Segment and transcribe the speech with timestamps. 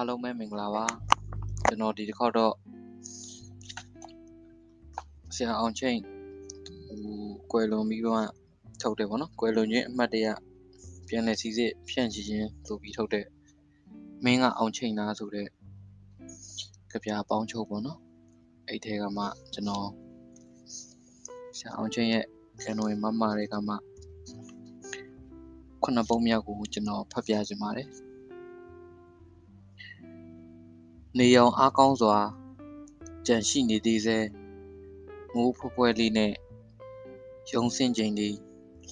[0.00, 0.84] အားလုံးပဲမင်္ဂလာပါ
[1.66, 2.54] ကျွန်တော်ဒီတစ်ခေါက်တော့
[5.34, 6.00] ဆရာအောင်ချင်း
[6.86, 8.22] ဟိုကွယ်လွန်ပြီးတော့
[8.80, 10.26] ထုတ်တယ်ပေါ့နော်ကွယ်လွန်ခြင်းအမှတ်တရ
[11.08, 13.26] ပြန်လည်စီစစ်ဖြန့်ချီခြင်းဆိုပြီးထုတ်တဲ့
[14.24, 15.48] မင်းကအောင်ချင်းလားဆိုတဲ့
[16.90, 17.98] ကြပြပေါင်းချုပ်ပေါ့နော်
[18.68, 19.86] အဲ့ထဲကမှကျွန်တော်
[21.58, 22.24] ဆရာအောင်ချင်းရဲ့
[22.62, 23.74] ကျွန်တော်မမတွေကမှ
[25.82, 27.88] ခုနှစ်ပုံမြောက်ကိုကျွန်တော်ဖတ်ပြခြင်းပါတယ်
[31.20, 32.18] နေရောင်အားကောင်းစွာ
[33.26, 34.18] ကြန့်ရှိနေသေးစေ
[35.34, 36.32] မိုးဖွယ်ဖွယ်လေးနဲ့
[37.52, 38.36] ရုံစင်းချိန်လေး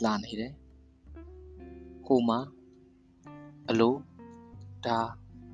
[0.04, 0.52] လာနေတယ်
[2.04, 2.38] ဟိုမှာ
[3.68, 3.94] အလို
[4.86, 4.98] ဒါ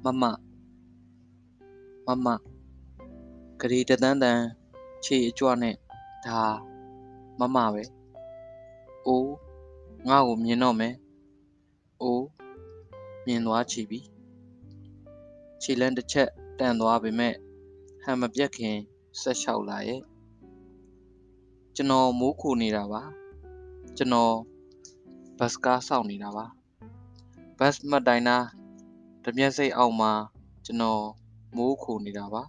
[0.05, 0.25] မမ
[2.07, 2.27] မမ
[3.61, 4.41] ဂရီတသန်းတန်
[5.05, 5.77] ခြေအကြွနဲ့
[6.27, 6.41] ဒါ
[7.39, 7.85] မမပဲ
[9.07, 9.33] အိုး
[10.09, 10.95] ငါ့ကိုမြင်တော့မယ်
[12.03, 12.27] အိုး
[13.27, 14.01] မြင်သွားချီပြီ
[15.63, 17.35] ခြေလန်းတစ်ချက် တန်သွားပေမဲ့
[18.03, 18.77] ဟန်မပြတ်ခင်
[19.21, 20.03] ဆက်လျှောက်လာရဲ့
[21.75, 23.03] ကျွန်တော်မိုးခိုနေတာပါ
[23.97, 24.35] ကျွန်တော်
[25.39, 26.47] ဘတ်ကားစောင့်နေတာပါ
[27.59, 28.37] ဘတ်မတိုင်နာ
[29.25, 30.13] တမျက်စိတ်အောက်မှာ
[30.65, 31.05] ကျွန်တော်
[31.57, 32.43] မိုးခိုနေတာပါ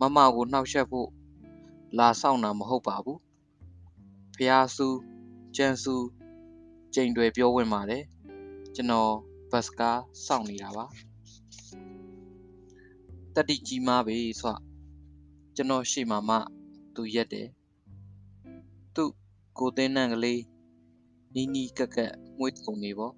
[0.00, 1.08] မမကိုနှောက်ယှက်ဖို့
[1.98, 3.20] လာဆောင်တာမဟုတ်ပါဘူး
[4.34, 4.88] ဖះဆူ
[5.56, 5.94] ကျန်ဆူ
[6.94, 8.02] ကြိမ်တွေပြောဝင်ပါတယ်
[8.74, 9.12] ကျွန်တော်
[9.50, 10.84] ဘတ်ကားစောင့်နေတာပါ
[13.40, 14.56] တတိကြီးမားပဲဆို
[15.56, 16.36] ကျွန်တော်ရှေ့မှာမှ
[16.94, 17.48] သူရက်တယ်
[18.94, 19.10] သူ့
[19.58, 20.42] ကိုသိန်းနန့်ကလေး
[21.34, 23.14] နီးနီးကက်ကက်မွေးထုံနေပေါ့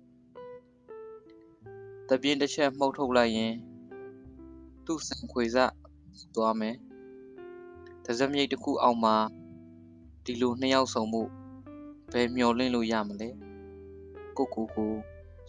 [2.08, 3.54] တပြင်းတစ်ချက်မှုတ်ထုတ်လိုက်ရင်
[4.84, 5.56] သူ့စံခွေစ
[6.34, 6.76] သွားမယ်
[8.04, 9.16] တစမြိတ်တစ်ခုအောက်မှာ
[10.24, 11.22] ဒီလိုနှစ်ယောက်ဆုံမှု
[12.12, 13.28] ဘယ်မျောလင့်လို့ရမလဲ
[14.36, 14.92] ကိုကိုကို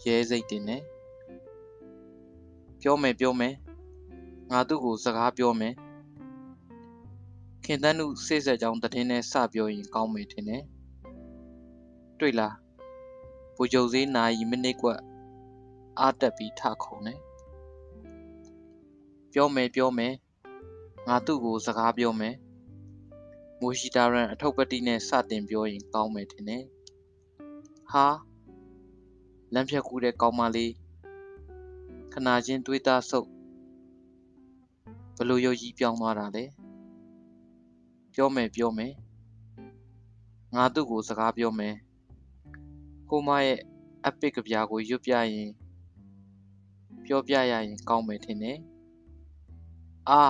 [0.04, 0.78] ရဲစိတ်တင်နေ
[2.80, 3.54] ပြောမယ်ပြောမယ်
[4.52, 5.74] ငါသူ့ကိုစကားပြောမယ်
[7.64, 10.62] ခင်တန်းနုစိတ်ဆက်ကြောင်းတည်င်းနဲ့စပြောရင်ကောင်းမယ်ထင်တယ်
[12.18, 12.56] တွေ့လား
[13.56, 15.00] ဗိုလ်ချုပ်စည်းနာယီမိနစ်ကွက်
[16.00, 17.20] အားတက်ပြီးထခုံတယ်
[19.32, 20.14] ပြောမယ်ပြောမယ်
[21.08, 22.34] ငါသူ့ကိုစကားပြောမယ်
[23.60, 26.64] မိုရှိတာရန်အထုပ်ပတိနဲ့စတင်ပြောရင်ကောင်းမယ်ထင်တယ်
[27.90, 28.06] ဟာ
[29.54, 30.72] လမ်းဖြတ်ကူးတဲ့ကောင်းမလေး
[32.12, 33.31] ခနာချင်းတွေးသားဆုပ်
[35.16, 36.44] ဘလို့ရုပ်ကြီးပြောင်းသွားတာလဲ
[38.14, 38.92] ပြောမယ်ပြောမယ်
[40.54, 41.74] ငါသူ့ကိုစကားပြောမယ်
[43.10, 43.58] ကိုမရဲ့
[44.06, 45.50] အပစ်ကဗျာကိုရွတ်ပြရင်
[47.04, 48.58] ပြောပြရရင်ကောင်းမယ်ထင်တယ်
[50.08, 50.22] အာ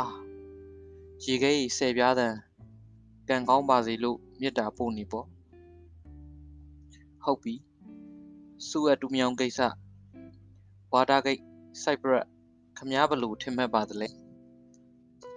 [1.23, 2.35] ရေခဲကြီးဆယ်ပြားတန်
[3.29, 5.27] ကံကောင်းပါစေလို့မေတ္တာပို့နေပေါ့
[7.25, 7.55] ဟုတ်ပြီ
[8.69, 9.61] စုအတူမြောင်ကိစ္စ
[10.93, 11.41] ဝါတာဂိတ်
[11.83, 12.27] စိုက်ဘရက်
[12.77, 14.09] ခမားဘလို့ထင်မှတ်ပါသလဲ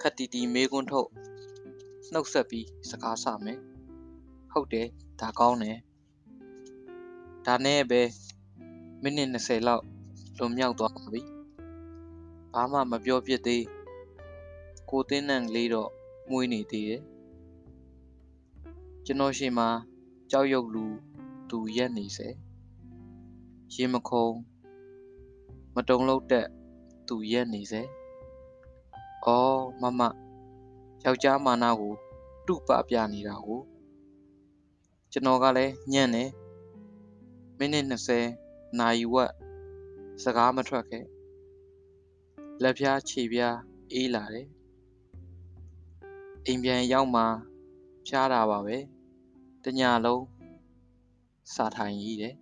[0.01, 1.09] ခက်တီတီမေးခွန်းထုတ်
[2.13, 3.59] နှုတ်ဆက်ပြီးစကားဆမယ်
[4.51, 4.87] ဟုတ်တယ်
[5.19, 5.79] ဒါကောင်းတယ်
[7.45, 8.01] ဒါနဲ့ပဲ
[9.01, 9.83] မိနစ်20လောက်
[10.37, 11.21] လွန်မြောက်သွားပါပြီ
[12.53, 13.63] ဘာမှမပြောပြသေး
[14.89, 15.89] ကိုတင်းနန့်လေးတော့
[16.29, 17.01] မွေးနေသေးတယ်
[19.05, 19.65] ကျွန်တော်ရှိမှ
[20.31, 20.85] ကြောက်ရွံ့လူ
[21.49, 22.27] သူရက်နေစေ
[23.73, 24.27] ရင်မခုံ
[25.75, 26.47] မတုံလို့တက်
[27.07, 27.81] သူရက်နေစေ
[29.25, 30.01] အော်မမ
[31.03, 31.93] ယောက်ျားမာနကို
[32.47, 33.61] တုပပြနေတာကို
[35.11, 36.29] ကျွန်တော်ကလည်းညံ့တယ်
[37.57, 37.85] မိနစ်
[38.31, 39.31] 20နာရီဝက်
[40.23, 41.05] စကားမထွက်ခဲ့
[42.61, 43.57] လက်ပြားခြေပြား
[43.93, 44.47] အေးလာတယ်
[46.45, 47.23] အိမ်ပြန်ရောက်မှ
[48.07, 48.77] ဖြားတာပါပဲ
[49.63, 50.25] တညလုံး
[51.53, 52.35] စာထိုင်ရည်တယ်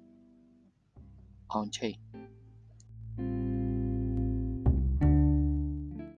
[1.51, 1.97] အောင်ချိတ်